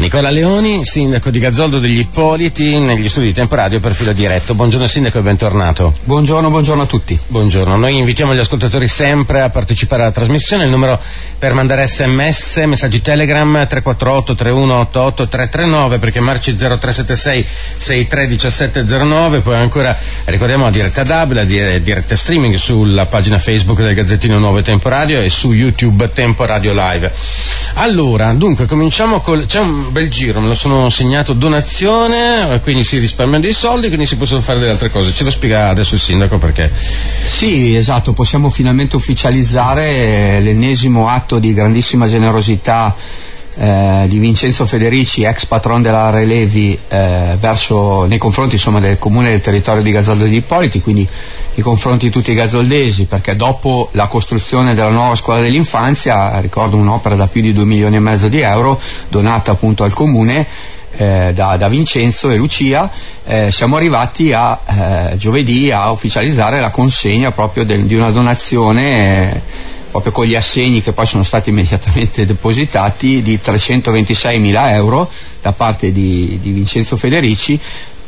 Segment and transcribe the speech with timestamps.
[0.00, 4.54] Nicola Leoni, sindaco di Gazzoldo degli Ippoliti, negli studi di Temporadio per filo diretto.
[4.54, 5.92] Buongiorno sindaco e bentornato.
[6.04, 7.18] Buongiorno, buongiorno a tutti.
[7.26, 10.98] Buongiorno, noi invitiamo gli ascoltatori sempre a partecipare alla trasmissione, il numero
[11.38, 17.46] per mandare sms, messaggi telegram 348 3188 339 perché marci 0376
[17.76, 19.94] 631709, poi ancora
[20.24, 25.28] ricordiamo la diretta DAB, la diretta streaming sulla pagina Facebook del Gazzettino Nuovo Temporadio e
[25.28, 27.12] su YouTube Temporadio Live.
[27.74, 29.44] Allora, dunque cominciamo col...
[29.44, 34.06] c'è un bel giro, me lo sono segnato donazione, quindi si risparmiano dei soldi, quindi
[34.06, 35.12] si possono fare delle altre cose.
[35.12, 36.72] Ce lo spiega adesso il sindaco perché.
[37.26, 42.94] Sì, esatto, possiamo finalmente ufficializzare l'ennesimo atto di grandissima generosità
[43.56, 49.30] eh, di Vincenzo Federici, ex patron della Relevi, eh, verso, nei confronti insomma, del comune
[49.30, 51.08] del territorio di Gazzoldo di Ippoliti, quindi
[51.54, 56.76] nei confronti di tutti i gazzoldesi, perché dopo la costruzione della nuova scuola dell'infanzia, ricordo
[56.76, 60.46] un'opera da più di 2 milioni e mezzo di euro, donata appunto al comune,
[60.96, 62.88] eh, da, da, Vincenzo e Lucia,
[63.26, 69.32] eh, siamo arrivati a eh, giovedì a ufficializzare la consegna proprio del, di una donazione
[69.32, 69.40] eh,
[69.90, 75.10] proprio con gli assegni che poi sono stati immediatamente depositati di 326 mila euro
[75.42, 77.58] da parte di, di Vincenzo Federici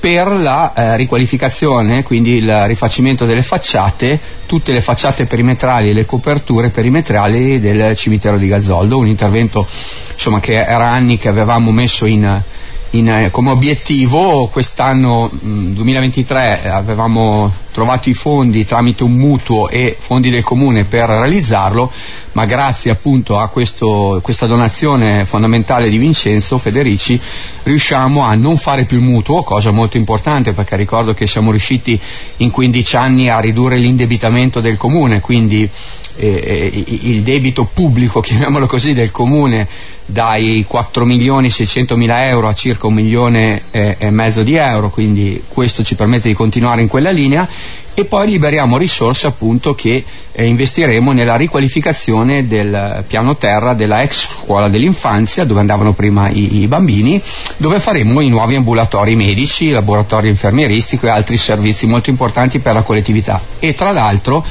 [0.03, 6.05] per la eh, riqualificazione, quindi il rifacimento delle facciate, tutte le facciate perimetrali e le
[6.05, 9.65] coperture perimetrali del cimitero di Gazzoldo, un intervento
[10.13, 12.43] insomma, che era anni che avevamo messo in,
[12.91, 14.49] in, eh, come obiettivo.
[14.49, 21.09] Quest'anno mh, 2023 avevamo trovato i fondi tramite un mutuo e fondi del comune per
[21.09, 21.91] realizzarlo,
[22.33, 27.21] ma grazie appunto a questo, questa donazione fondamentale di Vincenzo Federici
[27.65, 31.99] riusciamo a non fare più il mutuo, cosa molto importante perché ricordo che siamo riusciti
[32.39, 35.69] in 15 anni a ridurre l'indebitamento del comune, quindi
[36.17, 39.67] eh, il debito pubblico, chiamiamolo così, del comune
[40.05, 44.91] dai 4 milioni 600 mila euro a circa un milione eh, e mezzo di euro,
[44.91, 47.49] quindi questo ci permette di continuare in quella linea
[47.95, 50.03] e poi liberiamo risorse appunto che
[50.33, 56.61] eh, investiremo nella riqualificazione del piano terra della ex scuola dell'infanzia dove andavano prima i,
[56.61, 57.21] i bambini,
[57.59, 62.83] dove faremo i nuovi ambulatori medici, laboratorio infermieristico e altri servizi molto importanti per la
[62.83, 63.41] collettività.
[63.59, 64.45] E tra l'altro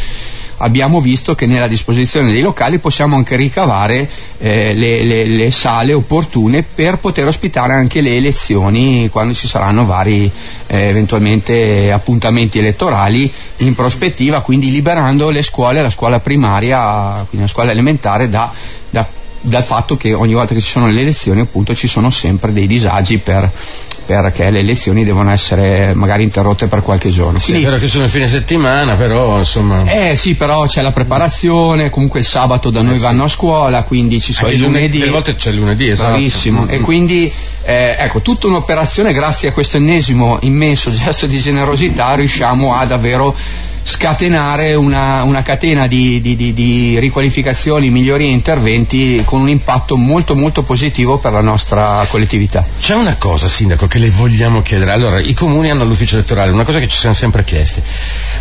[0.61, 4.07] abbiamo visto che nella disposizione dei locali possiamo anche ricavare
[4.39, 9.85] eh, le, le, le, sale opportune per poter ospitare anche le elezioni quando ci saranno
[9.85, 10.29] vari
[10.67, 17.51] eh, eventualmente appuntamenti elettorali in prospettiva, quindi liberando le scuole, la scuola primaria, quindi la
[17.51, 18.51] scuola elementare da,
[18.89, 19.05] da
[19.41, 22.67] dal fatto che ogni volta che ci sono le elezioni appunto ci sono sempre dei
[22.67, 23.51] disagi per
[24.05, 27.39] perché le elezioni devono essere magari interrotte per qualche giorno.
[27.39, 29.83] Sì, Quindi, che sono fine settimana, però insomma.
[29.85, 33.83] Eh sì, però c'è la preparazione, comunque il sabato da noi eh, vanno a scuola,
[33.83, 34.99] quindi ci sono i lunedì.
[34.99, 36.09] Delle volte c'è il lunedì, esatto.
[36.09, 36.61] Bravissimo.
[36.61, 36.73] Mm-hmm.
[36.73, 37.31] E quindi
[37.63, 43.35] eh, ecco, tutta un'operazione, grazie a questo ennesimo immenso gesto di generosità, riusciamo a davvero
[43.83, 50.35] scatenare una, una catena di, di, di, di, riqualificazioni, migliori interventi con un impatto molto
[50.35, 52.65] molto positivo per la nostra collettività.
[52.79, 54.91] C'è una cosa, Sindaco, che le vogliamo chiedere.
[54.91, 57.81] Allora, i comuni hanno l'ufficio elettorale, una cosa che ci siamo sempre chiesti,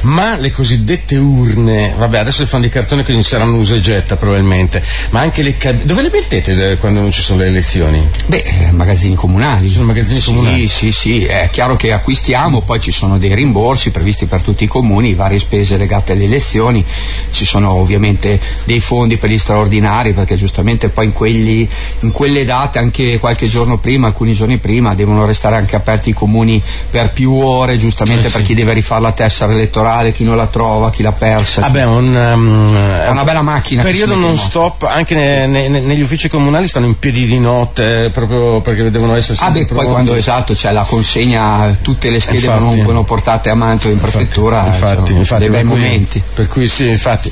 [0.03, 4.17] ma le cosiddette urne, vabbè, adesso le fanno di cartone quindi saranno uso e getta
[4.17, 8.07] probabilmente, ma anche le cad- dove le mettete quando non ci sono le elezioni?
[8.27, 9.69] Beh, eh, magazzini comunali.
[9.69, 10.69] Ci sono magazzini sì, comunali?
[10.69, 14.67] Sì, sì, è chiaro che acquistiamo, poi ci sono dei rimborsi previsti per tutti i
[14.67, 16.84] comuni, vari spese legate alle elezioni,
[17.30, 21.68] ci sono ovviamente dei fondi per gli straordinari perché giustamente poi in, quelli,
[22.00, 26.12] in quelle date anche qualche giorno prima, alcuni giorni prima devono restare anche aperti i
[26.12, 26.60] comuni
[26.91, 28.36] per più ore giustamente eh sì.
[28.36, 31.60] per chi deve rifare la tessera elettorale, chi non la trova, chi l'ha persa.
[31.60, 33.82] Vabbè, un, um, è una bella macchina.
[33.82, 38.60] Periodo non stop, anche ne, ne, negli uffici comunali stanno in piedi di notte proprio
[38.60, 42.48] perché devono essere sempre Ah beh, poi quando esatto c'è la consegna, tutte le schede
[42.48, 44.66] vengono portate a manto in prefettura.
[44.66, 46.22] Infatti, infatti, bei momenti.
[46.34, 47.31] Per cui sì, infatti,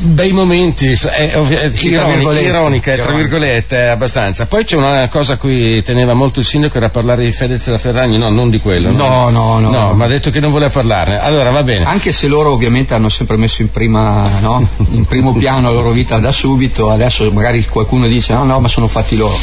[0.00, 4.46] bei momenti, è, è, sì, ironica, ironica, tra virgolette, abbastanza.
[4.46, 7.70] Poi c'è una cosa a cui teneva molto il sindaco, era parlare di Fedez e
[7.70, 8.90] da Ferragni, no, non di quello.
[8.90, 9.70] No, no, no.
[9.70, 11.18] No, no ma ha detto che non voleva parlarne.
[11.18, 11.84] Allora va bene.
[11.84, 14.66] Anche se loro ovviamente hanno sempre messo in, prima, no?
[14.90, 18.68] in primo piano la loro vita da subito, adesso magari qualcuno dice no, no, ma
[18.68, 19.36] sono fatti loro.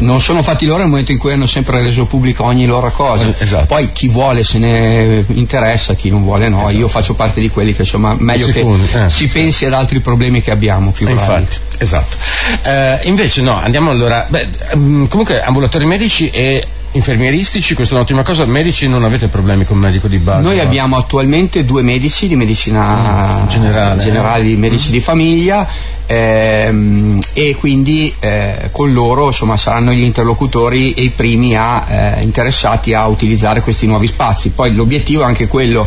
[0.00, 3.32] Non sono fatti loro nel momento in cui hanno sempre reso pubblica ogni loro cosa.
[3.38, 3.66] Esatto.
[3.66, 6.60] Poi chi vuole se ne interessa, chi non vuole no.
[6.60, 6.75] Esatto.
[6.76, 10.00] Io faccio parte di quelli che insomma meglio Sicuri, che eh, si pensi ad altri
[10.00, 12.16] problemi che abbiamo più Infatti, esatto.
[12.62, 16.64] Eh, invece no, andiamo allora, beh, mm, comunque ambulatori medici e
[16.96, 20.42] infermieristici, questa è un'ottima cosa, medici non avete problemi con medico di base?
[20.42, 20.62] Noi no?
[20.62, 24.92] abbiamo attualmente due medici di medicina mm, generale, generale medici mm.
[24.92, 25.68] di famiglia
[26.06, 32.22] ehm, e quindi eh, con loro insomma, saranno gli interlocutori e i primi a, eh,
[32.22, 34.50] interessati a utilizzare questi nuovi spazi.
[34.50, 35.86] Poi l'obiettivo è anche quello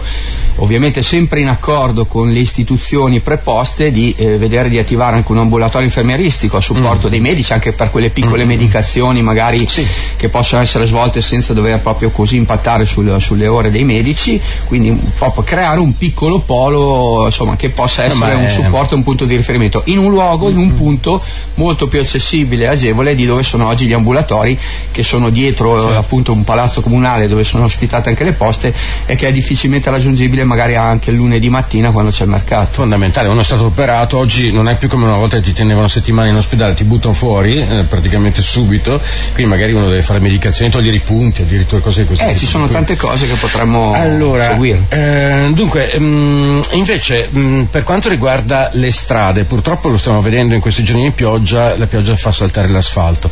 [0.59, 5.39] ovviamente sempre in accordo con le istituzioni preposte di eh, vedere di attivare anche un
[5.39, 7.11] ambulatorio infermieristico a supporto mm.
[7.11, 8.47] dei medici anche per quelle piccole mm.
[8.47, 9.85] medicazioni magari sì.
[10.15, 14.97] che possono essere svolte senza dover proprio così impattare sul, sulle ore dei medici quindi
[15.17, 19.25] proprio creare un piccolo polo insomma, che possa essere no, un supporto e un punto
[19.25, 21.21] di riferimento in un luogo, in un punto
[21.55, 24.57] molto più accessibile e agevole di dove sono oggi gli ambulatori
[24.91, 25.95] che sono dietro sì.
[25.95, 28.73] appunto un palazzo comunale dove sono ospitate anche le poste
[29.05, 32.69] e che è difficilmente raggiungibile magari anche il lunedì mattina quando c'è il mercato.
[32.71, 35.87] Fondamentale, uno è stato operato, oggi non è più come una volta che ti tenevano
[35.87, 38.99] settimane in ospedale, ti buttano fuori eh, praticamente subito,
[39.33, 42.23] quindi magari uno deve fare medicazioni, togliere i punti, addirittura cose così.
[42.23, 44.81] Eh, ci sono tante cose che potremmo allora, seguire.
[44.89, 50.19] Eh, dunque, mh, mm, invece, mh, mm, per quanto riguarda le strade, purtroppo lo stiamo
[50.21, 53.29] vedendo in questi giorni di pioggia, la pioggia fa saltare l'asfalto.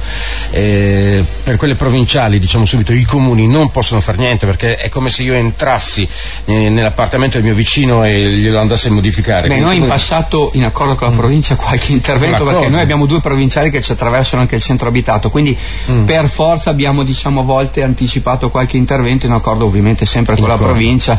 [0.52, 5.10] Eh, per quelle provinciali, diciamo subito, i comuni non possono fare niente perché è come
[5.10, 6.08] se io entrassi
[6.46, 9.48] eh, nella parte appartamento del mio vicino e glielo andasse a modificare.
[9.48, 11.18] Beh, noi in passato, in accordo con la mm.
[11.18, 15.30] provincia, qualche intervento, perché noi abbiamo due provinciali che ci attraversano anche il centro abitato,
[15.30, 15.58] quindi
[15.90, 16.06] mm.
[16.06, 20.58] per forza abbiamo diciamo a volte anticipato qualche intervento in accordo ovviamente sempre con la
[20.58, 21.18] provincia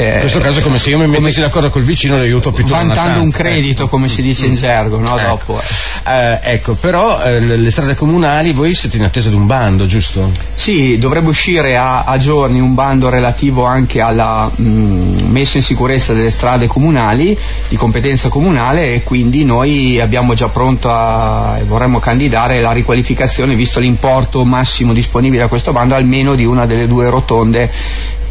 [0.00, 2.52] eh, in questo caso è come se io mi mettessi d'accordo col vicino e aiuto
[2.52, 3.90] più Vantando un credito, ecco.
[3.90, 5.18] come si dice in gergo, no?
[5.18, 5.28] Ecco.
[5.28, 5.60] Dopo.
[6.08, 10.30] Eh, ecco, però eh, le strade comunali voi siete in attesa di un bando, giusto?
[10.54, 15.62] Sì, dovrebbe uscire a, a giorni un bando relativo anche alla mh, mm, messa in
[15.62, 17.36] sicurezza delle strade comunali,
[17.68, 23.54] di competenza comunale e quindi noi abbiamo già pronto a, e vorremmo candidare la riqualificazione,
[23.54, 27.70] visto l'importo massimo disponibile a questo bando, almeno di una delle due rotonde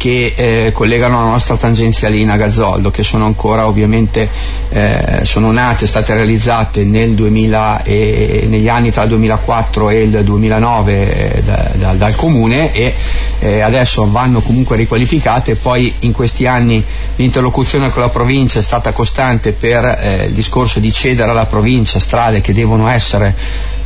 [0.00, 4.26] che eh, collegano la nostra tangenzialina Gazzoldo, che sono ancora ovviamente
[4.70, 10.24] eh, sono nate, state realizzate nel 2000 e, negli anni tra il 2004 e il
[10.24, 12.94] 2009 eh, da, da, dal comune e
[13.40, 16.82] eh, adesso vanno comunque riqualificate, poi in questi anni
[17.16, 21.98] l'interlocuzione con la provincia è stata costante per eh, il discorso di cedere alla provincia
[21.98, 23.34] strade che devono essere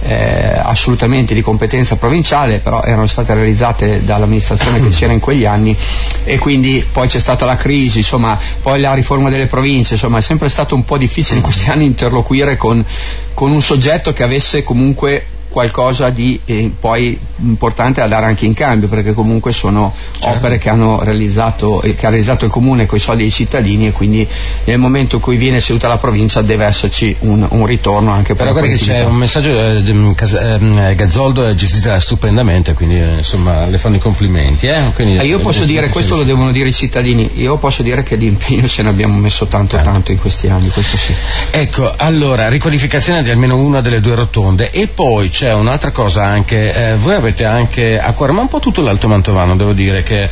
[0.06, 5.76] eh, assolutamente di competenza provinciale, però erano state realizzate dall'amministrazione che c'era in quegli anni
[6.24, 10.22] e quindi poi c'è stata la crisi, insomma, poi la riforma delle province, insomma è
[10.22, 12.84] sempre stato un po' difficile in questi anni interloquire con,
[13.32, 18.54] con un soggetto che avesse comunque qualcosa di eh, poi importante da dare anche in
[18.54, 20.36] cambio, perché comunque sono certo.
[20.36, 23.86] opere che, hanno realizzato, eh, che ha realizzato il comune con i soldi dei cittadini
[23.86, 24.26] e quindi
[24.64, 28.48] nel momento in cui viene seduta la provincia deve esserci un, un ritorno anche per
[28.48, 33.64] Però guarda che c'è un messaggio, eh, eh, Gazzoldo è gestita stupendamente, quindi eh, insomma
[33.66, 34.66] le fanno i complimenti.
[34.66, 34.82] Eh?
[34.92, 38.26] Quindi, io posso dire, questo lo devono dire i cittadini, io posso dire che di
[38.26, 41.14] impegno ce ne abbiamo messo tanto tanto, tanto in questi anni, questo sì.
[41.52, 46.24] Ecco, allora, riqualificazione di almeno una delle due rotonde e poi c'è c'è un'altra cosa
[46.24, 50.02] anche, eh, voi avete anche a cuore, ma un po' tutto l'Alto Mantovano devo dire
[50.02, 50.26] che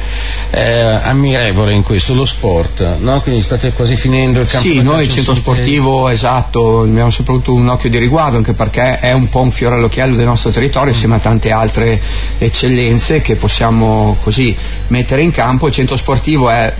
[0.48, 3.20] è ammirevole in questo, lo sport, no?
[3.20, 4.66] quindi state quasi finendo il campo.
[4.66, 9.00] Sì, noi il centro sportivo, esatto, abbiamo sempre avuto un occhio di riguardo anche perché
[9.00, 12.00] è un po' un fiore all'occhiello del nostro territorio insieme a tante altre
[12.38, 14.56] eccellenze che possiamo così
[14.86, 15.66] mettere in campo.
[15.66, 16.72] Il centro sportivo è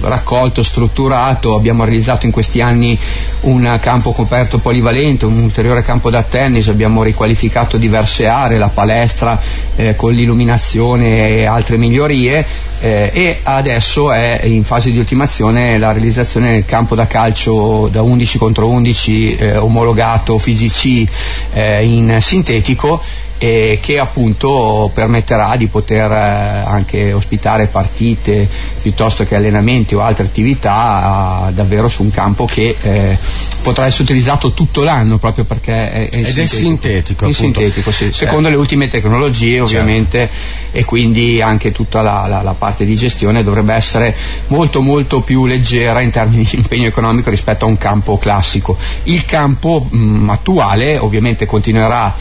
[0.00, 2.98] raccolto, strutturato, abbiamo realizzato in questi anni
[3.42, 9.38] un campo coperto polivalente, un ulteriore campo da tennis, abbiamo riqualificato diverse aree, la palestra
[9.76, 12.44] eh, con l'illuminazione e altre migliorie.
[12.80, 18.02] Eh, e adesso è in fase di ultimazione la realizzazione del campo da calcio da
[18.02, 21.10] 11 contro 11 eh, omologato FIGC
[21.54, 23.02] eh, in sintetico
[23.38, 28.48] e che appunto permetterà di poter eh, anche ospitare partite
[28.82, 33.16] piuttosto che allenamenti o altre attività davvero su un campo che eh,
[33.62, 36.44] potrà essere utilizzato tutto l'anno proprio perché è, è Ed sintetico.
[36.44, 37.26] è sintetico.
[37.26, 38.10] In sintetico sì.
[38.12, 38.52] Secondo eh.
[38.52, 39.64] le ultime tecnologie certo.
[39.64, 40.76] ovviamente certo.
[40.78, 44.14] e quindi anche tutta la, la, la, parte di gestione dovrebbe essere
[44.48, 48.76] molto molto più leggera in termini di impegno economico rispetto a un campo classico.
[49.04, 52.14] Il campo mh, attuale ovviamente continuerà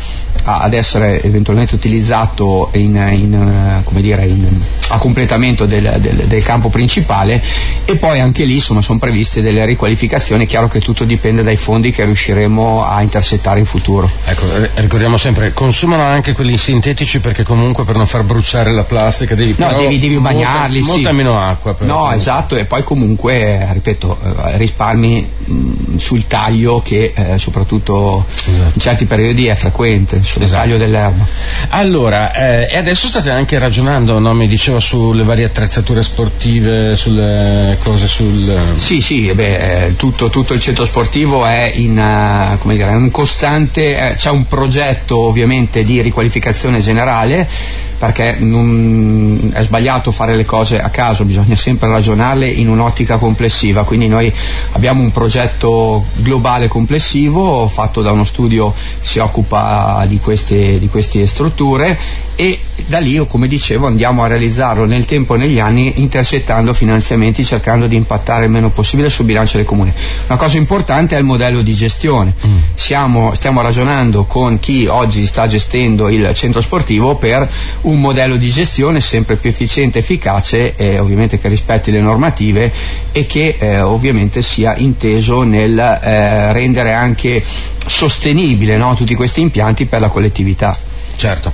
[0.44, 4.46] ad essere eventualmente utilizzato in, in, eh, dire, in,
[4.90, 7.42] a completamento del, del, del, campo principale
[7.86, 11.58] e poi anche lì insomma, sono previste delle riqualificazioni, è chiaro che tutto dipende dai
[11.58, 14.10] fondi che riusciremo a intercettare in futuro.
[14.26, 14.46] Ecco,
[14.76, 19.56] ricordiamo sempre, consumano anche quelli sintetici perché comunque per non far bruciare la plastica devi,
[19.58, 20.80] no, devi, devi bagnarli.
[20.80, 21.02] Molta, sì.
[21.02, 21.74] molta meno acqua.
[21.74, 22.18] Però, no, comunque.
[22.18, 28.72] esatto, e poi comunque, ripeto, eh, risparmi mh, sul taglio che eh, soprattutto esatto.
[28.74, 30.64] in certi periodi è frequente sul esatto.
[30.64, 31.26] taglio del, dell'erba.
[31.70, 34.34] Allora, eh, e adesso state anche ragionando, no?
[34.34, 38.58] mi diceva, sulle varie attrezzature sportive, sulle cose sul...
[38.76, 44.16] Sì, sì, beh, eh, tutto, tutto, il centro sportivo è in dire, un costante, eh,
[44.16, 50.90] c'è un progetto ovviamente di riqualificazione generale perché non, è sbagliato fare le cose a
[50.90, 54.32] caso, bisogna sempre ragionarle in un'ottica complessiva, quindi noi
[54.74, 60.88] abbiamo un progetto globale complessivo fatto da uno studio che si occupa di queste, di
[60.90, 61.98] queste strutture
[62.40, 67.44] e da lì, come dicevo, andiamo a realizzarlo nel tempo e negli anni intercettando finanziamenti
[67.44, 69.92] cercando di impattare il meno possibile sul bilancio del comune.
[70.28, 72.36] Una cosa importante è il modello di gestione.
[72.46, 72.58] Mm.
[72.76, 77.50] Siamo, stiamo ragionando con chi oggi sta gestendo il centro sportivo per
[77.82, 82.72] un modello di gestione sempre più efficiente, efficace e ovviamente che rispetti le normative
[83.12, 87.44] e che eh, ovviamente sia inteso nel eh, rendere anche
[87.88, 90.97] sostenibile no, tutti questi impianti per la collettività.
[91.18, 91.52] Certo.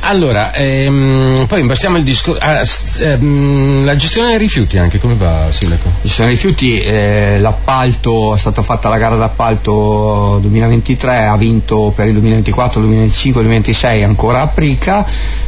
[0.00, 2.38] Allora, ehm, poi imbastiamo il discorso.
[2.38, 2.62] Ah,
[3.00, 5.88] ehm, la gestione dei rifiuti anche, come va Sindaco?
[5.88, 11.94] La gestione dei rifiuti, eh, l'appalto, è stata fatta la gara d'appalto 2023, ha vinto
[11.96, 15.06] per il 2024, 2025, 2026 ancora a Prica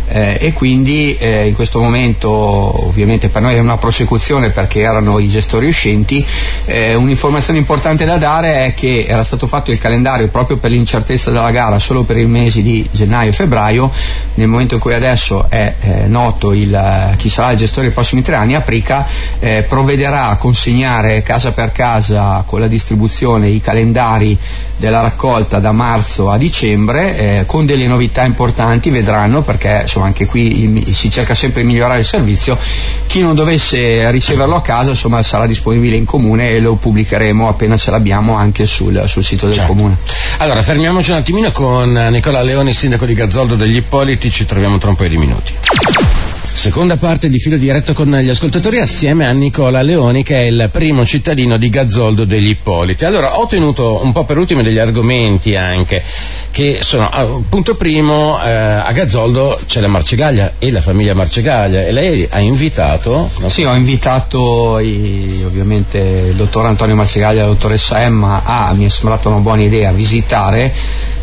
[0.08, 5.18] eh, e quindi eh, in questo momento ovviamente per noi è una prosecuzione perché erano
[5.18, 6.24] i gestori uscenti.
[6.64, 11.30] Eh, un'informazione importante da dare è che era stato fatto il calendario proprio per l'incertezza
[11.30, 13.90] della gara solo per i mesi di gennaio e febbraio febbraio,
[14.34, 18.22] nel momento in cui adesso è eh, noto il, chi sarà il gestore dei prossimi
[18.22, 19.06] tre anni, Aprica
[19.40, 24.38] eh, provvederà a consegnare casa per casa con la distribuzione i calendari
[24.76, 30.26] della raccolta da marzo a dicembre eh, con delle novità importanti, vedranno perché insomma, anche
[30.26, 32.56] qui il, si cerca sempre di migliorare il servizio,
[33.06, 37.76] chi non dovesse riceverlo a casa insomma, sarà disponibile in comune e lo pubblicheremo appena
[37.76, 39.72] ce l'abbiamo anche sul, sul sito del certo.
[39.72, 39.96] comune.
[40.38, 43.14] Allora fermiamoci un attimino con Nicola Leoni, sindaco di
[43.48, 45.54] Gazzoldo degli Ippoliti, ci troviamo tra un paio di minuti.
[46.58, 50.68] Seconda parte di filo diretto con gli ascoltatori assieme a Nicola Leoni che è il
[50.72, 53.04] primo cittadino di Gazzoldo degli Ippoliti.
[53.04, 56.02] Allora ho tenuto un po' per ultimo degli argomenti anche
[56.50, 61.86] che sono ah, punto primo eh, a Gazzoldo c'è la Marcegaglia e la famiglia Marcegaglia
[61.86, 63.48] e lei ha invitato no?
[63.48, 68.84] Sì, ho invitato i, ovviamente il dottor Antonio Marcegaglia e la dottoressa Emma a, mi
[68.84, 70.74] è sembrata una buona idea, visitare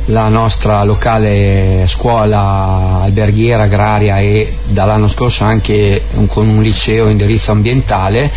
[0.09, 7.51] la nostra locale scuola alberghiera agraria e dall'anno scorso anche un, con un liceo indirizzo
[7.51, 8.31] ambientale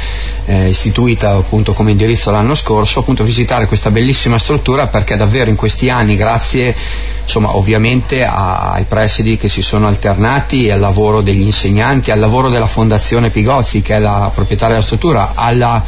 [0.47, 5.57] eh, istituita appunto come indirizzo l'anno scorso, appunto visitare questa bellissima struttura perché davvero in
[5.57, 6.75] questi anni grazie
[7.23, 12.67] insomma ovviamente ai presidi che si sono alternati al lavoro degli insegnanti, al lavoro della
[12.67, 15.85] Fondazione Pigozzi che è la proprietaria della struttura, alla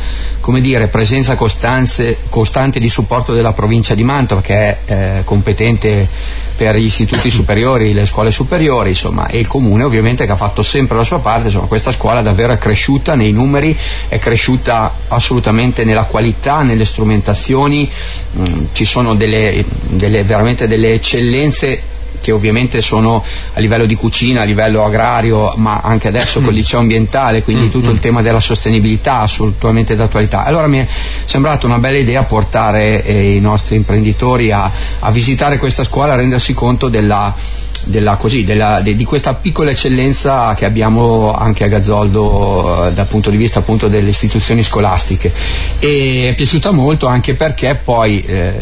[0.61, 6.09] dire, presenza costante di supporto della provincia di Mantova che è eh, competente
[6.61, 10.63] per gli istituti superiori, le scuole superiori, insomma, e il comune ovviamente che ha fatto
[10.63, 13.75] sempre la sua parte, insomma, questa scuola davvero è cresciuta nei numeri,
[14.09, 17.91] è cresciuta assolutamente nella qualità, nelle strumentazioni,
[18.37, 21.83] mm, ci sono delle, delle, veramente delle eccellenze
[22.21, 23.25] che ovviamente sono
[23.55, 27.71] a livello di cucina, a livello agrario, ma anche adesso col liceo ambientale, quindi mm,
[27.71, 28.01] tutto il mm.
[28.01, 30.45] tema della sostenibilità assolutamente d'attualità.
[30.45, 30.87] Allora mi è
[31.25, 36.17] sembrata una bella idea portare eh, i nostri imprenditori a, a visitare questa scuola, a
[36.17, 37.35] rendersi conto della
[37.85, 43.07] della, così, della, de, di questa piccola eccellenza che abbiamo anche a Gazzoldo eh, dal
[43.07, 45.33] punto di vista appunto delle istituzioni scolastiche.
[45.79, 48.53] E è piaciuta molto anche perché poi eh,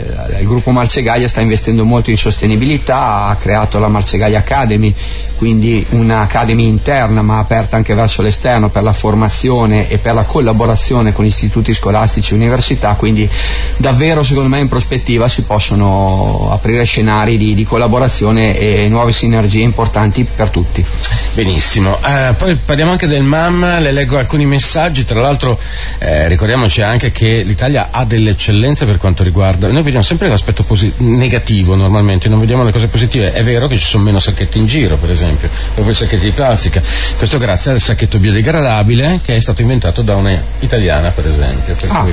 [0.41, 4.95] il gruppo Marcegaglia sta investendo molto in sostenibilità, ha creato la Marcegaglia Academy,
[5.37, 11.13] quindi un'academy interna ma aperta anche verso l'esterno per la formazione e per la collaborazione
[11.13, 13.29] con istituti scolastici e università, quindi
[13.77, 19.61] davvero secondo me in prospettiva si possono aprire scenari di, di collaborazione e nuove sinergie
[19.61, 20.85] importanti per tutti.
[21.35, 25.59] Benissimo, uh, poi parliamo anche del MAM, le leggo alcuni messaggi, tra l'altro
[25.99, 30.65] eh, ricordiamoci anche che l'Italia ha delle eccellenze per quanto riguarda, noi vediamo sempre l'aspetto
[30.65, 34.59] posi- negativo normalmente, non vediamo le cose positive, è vero che ci sono meno sacchetti
[34.59, 36.83] in giro per esempio, proprio i sacchetti di plastica,
[37.17, 41.91] questo grazie al sacchetto biodegradabile che è stato inventato da una italiana per esempio, per
[41.91, 42.13] ah, cui,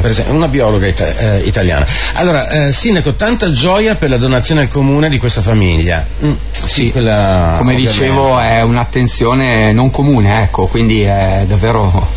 [0.00, 1.86] per esempio una biologa ita- eh, italiana.
[2.14, 6.04] Allora, eh, Sindaco, tanta gioia per la donazione al comune di questa famiglia.
[6.24, 8.04] Mm, sì, quella, come ovviamente.
[8.04, 12.08] dicevo è un'attenzione non comune, ecco, quindi è davvero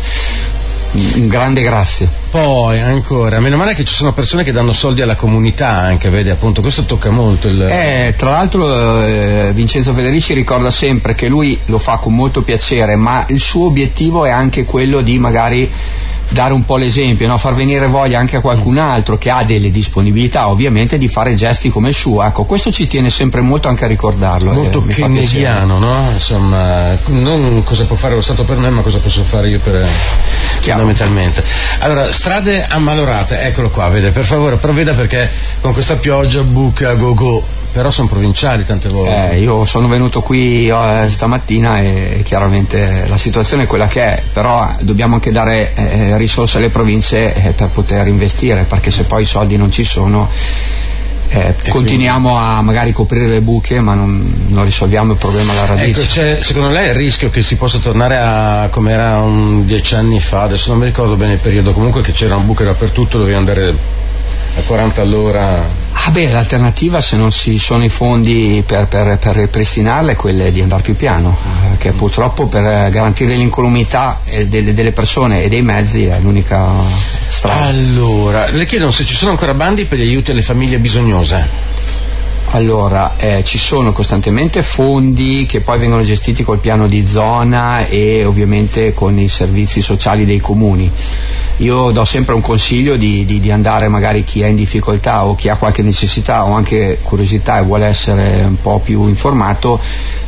[0.94, 2.08] un grande grazie.
[2.30, 6.30] Poi ancora, meno male che ci sono persone che danno soldi alla comunità anche, vedi
[6.30, 7.48] appunto, questo tocca molto.
[7.48, 7.62] Il...
[7.62, 12.96] Eh, tra l'altro eh, Vincenzo Federici ricorda sempre che lui lo fa con molto piacere,
[12.96, 15.70] ma il suo obiettivo è anche quello di magari
[16.28, 17.38] dare un po' l'esempio, no?
[17.38, 21.70] far venire voglia anche a qualcun altro che ha delle disponibilità ovviamente di fare gesti
[21.70, 22.22] come il suo.
[22.22, 24.52] Ecco, questo ci tiene sempre molto anche a ricordarlo.
[24.52, 26.10] Molto eh, kennediano, no?
[26.12, 29.86] Insomma, non cosa può fare lo Stato per me, ma cosa posso fare io per...
[30.60, 30.80] Chiaro.
[30.80, 31.44] fondamentalmente.
[31.80, 37.14] Allora, strade ammalorate, eccolo qua, vede, per favore provveda perché con questa pioggia buca go
[37.14, 39.32] go però sono provinciali tante volte.
[39.32, 44.22] Eh, io sono venuto qui eh, stamattina e chiaramente la situazione è quella che è,
[44.32, 49.22] però dobbiamo anche dare eh, risorse alle province eh, per poter investire, perché se poi
[49.22, 50.30] i soldi non ci sono
[51.30, 56.00] eh, continuiamo a magari coprire le buche ma non, non risolviamo il problema alla radice.
[56.00, 59.96] Ecco, c'è, secondo lei il rischio che si possa tornare a come era un dieci
[59.96, 63.36] anni fa, adesso non mi ricordo bene il periodo, comunque che c'erano buche dappertutto, dovevi
[63.36, 63.74] andare
[64.56, 69.36] a 40 all'ora Ah beh, l'alternativa se non ci sono i fondi per, per, per
[69.36, 71.34] ripristinarla è quella di andare più piano,
[71.72, 76.66] eh, che purtroppo per garantire l'incolumità eh, delle, delle, persone e dei mezzi è l'unica
[77.28, 77.66] strada.
[77.66, 81.72] Allora, le chiedono se ci sono ancora bandi per gli aiuti alle famiglie bisognose.
[82.50, 88.24] Allora, eh, ci sono costantemente fondi che poi vengono gestiti col piano di zona e
[88.24, 90.88] ovviamente con i servizi sociali dei comuni.
[91.58, 95.36] Io do sempre un consiglio di, di, di, andare magari chi è in difficoltà o
[95.36, 99.80] chi ha qualche necessità o anche curiosità e vuole essere un po' più informato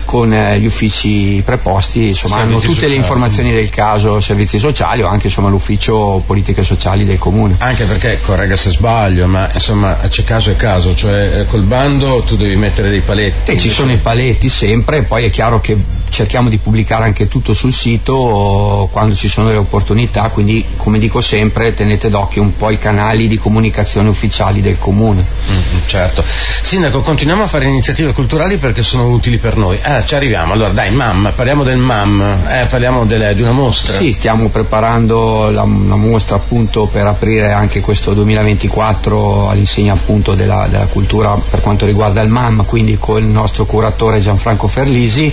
[0.07, 2.93] con eh, gli uffici preposti, insomma, hanno tutte sociali.
[2.93, 7.57] le informazioni del caso, servizi sociali o anche insomma, l'ufficio politiche sociali del comune.
[7.59, 12.23] Anche perché, corregga se sbaglio, ma insomma c'è caso e caso, cioè eh, col bando
[12.27, 13.51] tu devi mettere dei paletti.
[13.51, 15.77] E ci sono i paletti sempre, poi è chiaro che
[16.09, 21.21] cerchiamo di pubblicare anche tutto sul sito quando ci sono le opportunità, quindi come dico
[21.21, 25.25] sempre tenete d'occhio un po' i canali di comunicazione ufficiali del comune.
[25.51, 26.25] Mm, certo.
[26.63, 29.79] Sindaco, continuiamo a fare iniziative culturali perché sono utili per noi.
[29.83, 30.53] Eh, ci arriviamo.
[30.53, 33.93] Allora, dai, MAM, parliamo del MAM, eh, parliamo delle, di una mostra.
[33.93, 40.67] Sì, stiamo preparando la, una mostra appunto per aprire anche questo 2024 all'insegna appunto della,
[40.69, 45.33] della cultura per quanto riguarda il MAM, quindi con il nostro curatore Gianfranco Ferlisi.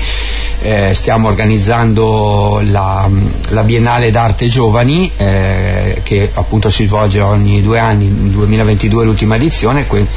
[0.62, 3.10] Eh, stiamo organizzando la,
[3.50, 9.36] la, Biennale d'Arte Giovani eh, che appunto si svolge ogni due anni, nel 2022 l'ultima
[9.36, 10.08] edizione, que-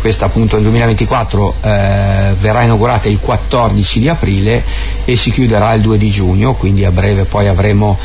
[0.00, 4.62] questa appunto nel 2024 eh, verrà inaugurata il 14 di aprile
[5.04, 7.98] e si chiuderà il 2 di giugno, quindi a breve poi avremo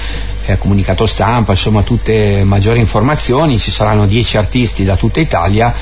[0.45, 5.73] eh, comunicato stampa, insomma tutte maggiori informazioni, ci saranno 10 artisti da tutta Italia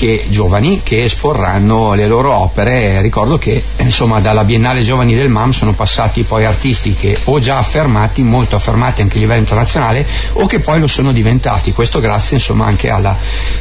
[0.00, 3.02] che, giovani che esporranno le loro opere.
[3.02, 7.58] Ricordo che insomma, dalla Biennale Giovani del MAM sono passati poi artisti che o già
[7.58, 11.72] affermati, molto affermati anche a livello internazionale, o che poi lo sono diventati.
[11.72, 13.14] Questo grazie insomma, anche alla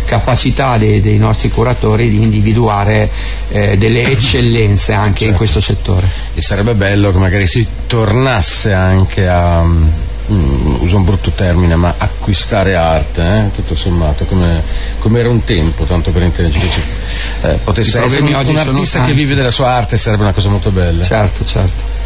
[0.05, 3.09] capacità dei, dei nostri curatori di individuare
[3.49, 5.25] eh, delle eccellenze anche certo.
[5.25, 6.07] in questo settore.
[6.35, 9.67] E sarebbe bello che magari si tornasse anche a
[10.31, 13.51] mm, uso un brutto termine, ma acquistare arte, eh?
[13.53, 14.61] tutto sommato, come,
[14.99, 16.81] come, era un tempo, tanto per intenderci.
[17.41, 20.71] Eh, potesse essere un, un artista che vive della sua arte sarebbe una cosa molto
[20.71, 21.03] bella.
[21.03, 21.97] Certo, certo.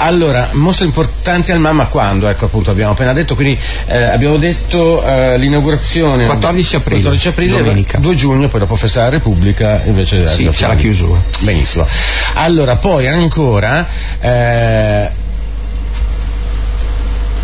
[0.00, 2.28] Allora, mostre importanti al Mamma quando?
[2.28, 7.56] Ecco appunto abbiamo appena detto, quindi eh, abbiamo detto eh, l'inaugurazione 14 aprile, 14 aprile
[7.58, 7.98] domenica.
[7.98, 11.20] 2 giugno, poi dopo festa della Repubblica invece sì, c'è la chiusura.
[11.40, 11.86] Benissimo.
[12.34, 13.86] Allora, poi ancora
[14.20, 15.10] eh,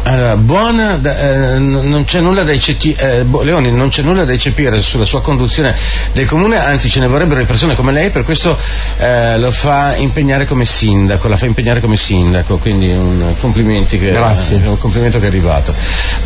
[0.06, 4.82] allora, buona, eh, non c'è nulla da eccepire, eh, Leoni, non c'è nulla da eccepire
[4.82, 5.74] sulla sua conduzione
[6.12, 8.56] del comune, anzi ce ne vorrebbero le persone come lei, per questo
[8.98, 14.12] eh, lo fa impegnare come sindaco, la fa impegnare come sindaco, quindi un, complimenti che,
[14.12, 14.60] Grazie.
[14.64, 15.74] un complimento che è arrivato.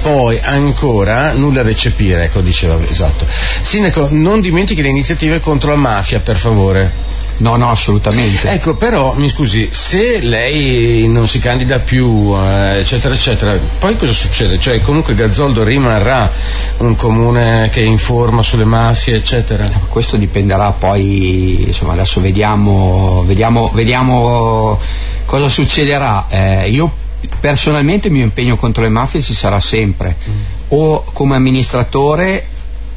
[0.02, 3.24] Poi ancora nulla da eccepire, ecco diceva, esatto.
[3.60, 7.07] Sindaco, non dimentichi le iniziative contro la mafia, per favore.
[7.38, 8.50] No, no, assolutamente.
[8.50, 14.12] Ecco, però, mi scusi, se lei non si candida più, eh, eccetera, eccetera, poi cosa
[14.12, 14.58] succede?
[14.58, 16.30] Cioè, comunque Gazzoldo rimarrà
[16.78, 19.68] un comune che informa sulle mafie, eccetera?
[19.88, 24.78] Questo dipenderà poi, insomma, adesso vediamo, vediamo, vediamo
[25.24, 26.26] cosa succederà.
[26.28, 26.90] Eh, io
[27.38, 30.32] personalmente il mio impegno contro le mafie ci sarà sempre, mm.
[30.68, 32.46] o come amministratore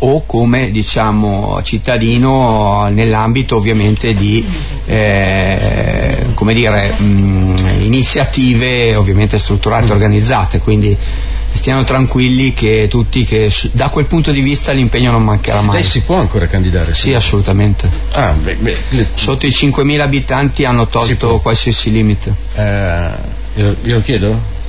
[0.04, 4.44] o come diciamo, cittadino nell'ambito ovviamente di
[4.86, 10.98] eh, dire, mh, iniziative ovviamente strutturate e organizzate, quindi
[11.54, 15.76] stiamo tranquilli che tutti che da quel punto di vista l'impegno non mancherà mai.
[15.76, 16.94] Lei si può ancora candidare?
[16.94, 17.90] Sì, assolutamente.
[18.14, 19.08] Ah, beh, beh, le...
[19.14, 22.34] Sotto i 5.000 abitanti hanno tolto qualsiasi limite.
[22.56, 23.10] Eh,
[23.54, 24.60] glielo, glielo chiedo?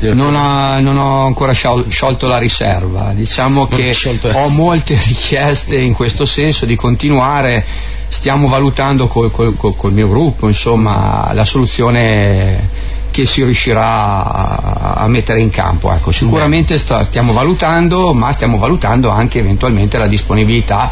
[0.00, 3.12] Non, ha, non, ho ancora sciolto la riserva.
[3.14, 3.94] Diciamo che
[4.32, 7.64] ho molte richieste in questo senso di continuare.
[8.08, 15.08] Stiamo valutando col, col, col mio gruppo insomma, la soluzione che si riuscirà a, a
[15.08, 15.90] mettere in campo.
[15.90, 20.90] Ecco, sicuramente sta, stiamo valutando, ma stiamo valutando anche eventualmente la disponibilità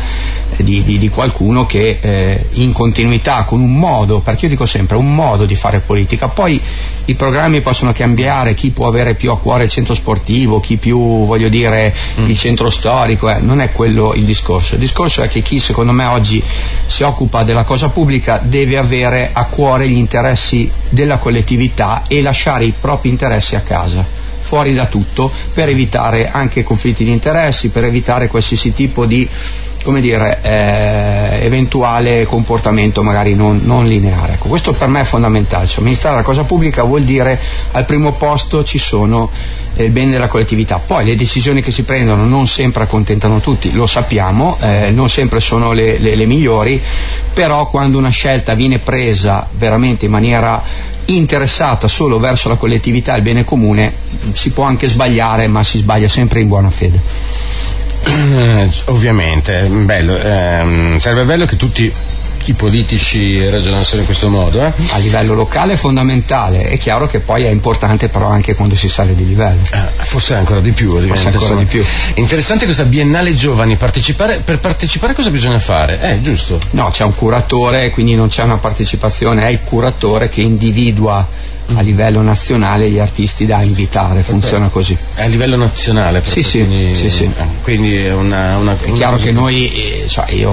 [0.57, 4.97] di, di, di qualcuno che eh, in continuità con un modo, perché io dico sempre
[4.97, 6.61] un modo di fare politica, poi
[7.07, 11.25] i programmi possono cambiare, chi può avere più a cuore il centro sportivo, chi più
[11.25, 12.29] voglio dire mm.
[12.29, 15.93] il centro storico, eh, non è quello il discorso, il discorso è che chi secondo
[15.93, 16.43] me oggi
[16.87, 22.64] si occupa della cosa pubblica deve avere a cuore gli interessi della collettività e lasciare
[22.64, 27.85] i propri interessi a casa fuori da tutto per evitare anche conflitti di interessi, per
[27.85, 29.27] evitare qualsiasi tipo di
[29.85, 34.33] come dire, eh, eventuale comportamento magari non, non lineare.
[34.33, 37.39] Ecco, questo per me è fondamentale, cioè, amministrare la cosa pubblica vuol dire
[37.73, 39.31] al primo posto ci sono
[39.77, 40.79] eh, il bene della collettività.
[40.79, 45.39] Poi le decisioni che si prendono non sempre accontentano tutti, lo sappiamo, eh, non sempre
[45.41, 46.81] sono le, le, le migliori,
[47.35, 53.17] però quando una scelta viene presa veramente in maniera interessata solo verso la collettività e
[53.19, 53.93] il bene comune,
[54.33, 57.01] si può anche sbagliare, ma si sbaglia sempre in buona fede.
[58.07, 61.93] Eh, ovviamente, bello, ehm, sarebbe bello che tutti
[62.51, 64.65] i politici ragionassero in questo modo.
[64.65, 64.73] Eh?
[64.91, 68.89] A livello locale è fondamentale, è chiaro che poi è importante però anche quando si
[68.89, 69.63] sale di livello.
[69.73, 71.85] Eh, forse ancora di più, forse ancora di più.
[72.15, 76.01] Interessante questa Biennale Giovani, partecipare, per partecipare cosa bisogna fare?
[76.01, 76.59] Eh, giusto?
[76.71, 81.27] No, c'è un curatore, quindi non c'è una partecipazione, è il curatore che individua
[81.77, 84.96] a livello nazionale gli artisti da invitare, funziona così.
[85.16, 86.22] A livello nazionale?
[86.24, 87.24] Sì, sì, quindi, sì, sì.
[87.24, 89.70] Eh, quindi è una, una, È chiaro che noi,
[90.07, 90.50] cioè io,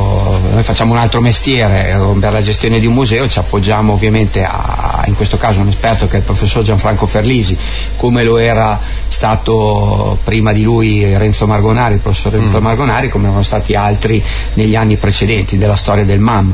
[0.51, 4.43] noi, facciamo un altro mestiere, eh, per la gestione di un museo ci appoggiamo ovviamente
[4.43, 7.57] a, in questo caso un esperto che è il professor Gianfranco Ferlisi,
[7.97, 12.63] come lo era stato prima di lui Renzo Margonari, il professor Renzo mm.
[12.63, 16.53] Margonari, come erano stati altri negli anni precedenti della storia del MAM.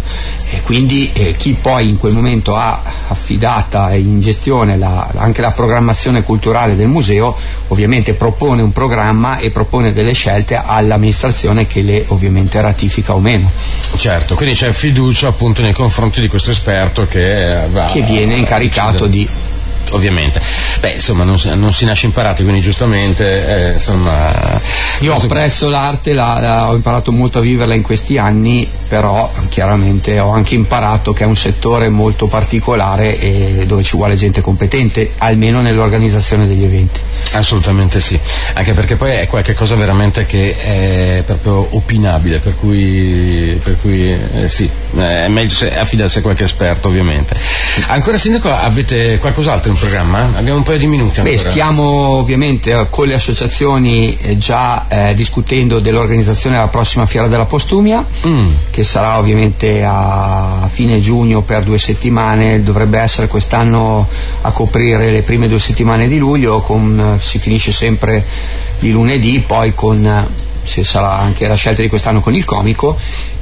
[0.50, 5.42] E quindi eh, chi poi in quel momento ha affidata in gestione gestione, la, anche
[5.42, 7.36] la programmazione culturale del museo,
[7.68, 13.52] ovviamente propone un programma e propone delle scelte all'amministrazione che le ovviamente ratifica o meno.
[13.98, 19.06] Certo, quindi c'è fiducia appunto nei confronti di questo esperto che, va, che viene incaricato
[19.06, 19.28] di
[19.92, 20.42] ovviamente.
[20.80, 24.60] Beh, insomma, non, non, si nasce imparati, quindi giustamente, eh, insomma...
[25.00, 30.20] Io apprezzo l'arte, la, la, ho imparato molto a viverla in questi anni, però chiaramente
[30.20, 35.14] ho anche imparato che è un settore molto particolare e dove ci vuole gente competente,
[35.18, 37.00] almeno nell'organizzazione degli eventi.
[37.34, 38.20] Assolutamente sì,
[38.54, 44.48] anche perché poi è qualcosa veramente che è proprio opinabile, per cui, per cui eh,
[44.48, 47.36] sì, è meglio affidarsi a qualche esperto ovviamente.
[47.88, 50.30] Ancora Sindaco, avete qualcos'altro in programma?
[50.36, 51.36] Abbiamo un paio di minuti ancora.
[51.36, 57.28] Beh, stiamo ovviamente eh, con le associazioni eh, già eh, discutendo dell'organizzazione della prossima Fiera
[57.28, 58.48] della Postumia, mm.
[58.72, 64.08] che sarà ovviamente a fine giugno per due settimane, dovrebbe essere quest'anno
[64.42, 68.26] a coprire le prime due settimane di luglio, con, si finisce sempre
[68.80, 70.28] di lunedì, poi con,
[70.64, 72.98] se sarà anche la scelta di quest'anno con il comico,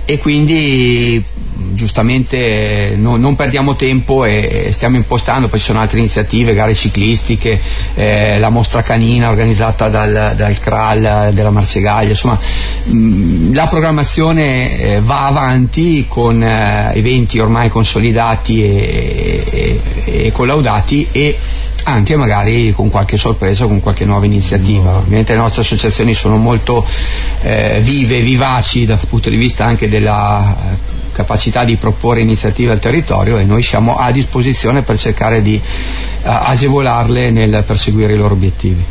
[0.06, 1.24] e quindi
[1.74, 7.60] giustamente no, non perdiamo tempo e stiamo impostando, poi ci sono altre iniziative, gare ciclistiche,
[7.96, 12.40] eh, la mostra canina organizzata dal, dal CRAL della Marzegaglia, insomma
[12.84, 21.08] mh, la programmazione eh, va avanti con eh, eventi ormai consolidati e, e, e collaudati
[21.12, 21.38] e
[21.86, 24.92] anche magari con qualche sorpresa, con qualche nuova iniziativa.
[24.92, 24.96] Mm.
[24.98, 26.86] Ovviamente le nostre associazioni sono molto
[27.42, 32.80] eh, vive, vivaci dal punto di vista anche della eh, capacità di proporre iniziative al
[32.80, 35.62] territorio e noi siamo a disposizione per cercare di uh,
[36.24, 38.84] agevolarle nel perseguire i loro obiettivi.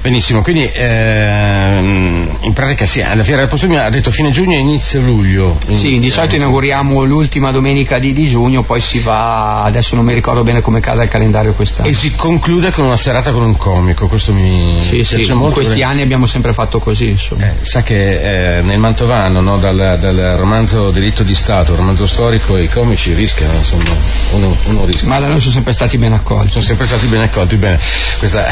[0.00, 4.58] Benissimo, quindi ehm, in pratica sì, alla Fiera del Postumio ha detto fine giugno e
[4.58, 5.56] inizio luglio.
[5.66, 5.88] Inizio.
[5.88, 10.12] Sì, di solito inauguriamo l'ultima domenica di, di, giugno, poi si va, adesso non mi
[10.12, 11.88] ricordo bene come cade il calendario quest'anno.
[11.88, 15.60] E si conclude con una serata con un comico, questo mi sì, piace sì, molto.
[15.60, 17.08] In questi anni abbiamo sempre fatto così.
[17.08, 17.46] Insomma.
[17.46, 22.58] Eh, sa che eh, nel Mantovano, no, dal, dal romanzo Delitto di Stato, romanzo storico,
[22.58, 23.90] i comici rischiano, insomma,
[24.32, 25.08] uno, uno rischia.
[25.08, 26.50] Ma da noi sono sempre stati ben accolti.
[26.50, 27.80] Sono sempre stati ben accolti, bene,
[28.18, 28.46] questa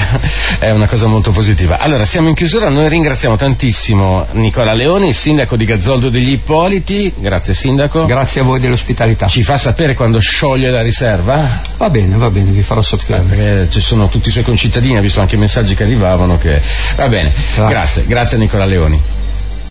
[0.59, 1.79] è una cosa molto positiva.
[1.79, 7.55] Allora, siamo in chiusura, noi ringraziamo tantissimo Nicola Leoni, sindaco di Gazzoldo degli Ippoliti, grazie
[7.55, 8.05] sindaco.
[8.07, 9.27] Grazie a voi dell'ospitalità.
[9.27, 11.61] Ci fa sapere quando scioglie la riserva?
[11.77, 13.23] Va bene, va bene, vi farò sapere.
[13.23, 16.61] Perché ci sono tutti i suoi concittadini, ha visto anche i messaggi che arrivavano che...
[16.97, 19.01] Va bene, grazie, grazie, grazie a Nicola Leoni.